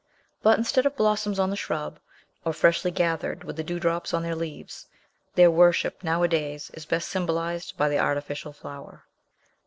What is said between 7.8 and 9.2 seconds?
the artificial flower.